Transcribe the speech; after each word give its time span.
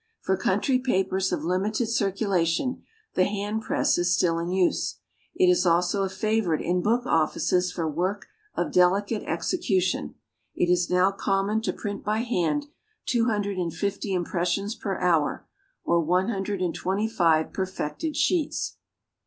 For 0.19 0.35
country 0.35 0.79
papers 0.79 1.31
of 1.31 1.43
limited 1.43 1.85
circulation, 1.85 2.81
the 3.13 3.25
hand 3.25 3.61
press 3.61 3.99
is 3.99 4.11
still 4.11 4.39
in 4.39 4.49
use; 4.49 4.95
it 5.35 5.45
is 5.45 5.63
also 5.63 6.01
a 6.01 6.09
favorite 6.09 6.63
in 6.63 6.81
book 6.81 7.05
offices 7.05 7.71
for 7.71 7.87
work 7.87 8.25
of 8.55 8.71
delicate 8.71 9.21
execution. 9.27 10.15
It 10.55 10.71
is 10.71 10.89
now 10.89 11.11
common 11.11 11.61
to 11.61 11.71
print 11.73 12.03
by 12.03 12.21
hand 12.23 12.65
two 13.05 13.25
hundred 13.25 13.59
and 13.59 13.71
fifty 13.71 14.11
impressions 14.11 14.73
per 14.73 14.97
hour, 14.97 15.47
or 15.83 15.99
one 16.01 16.29
hundred 16.29 16.63
and 16.63 16.73
twenty 16.73 17.07
five 17.07 17.53
perfected 17.53 18.17
sheets. 18.17 18.77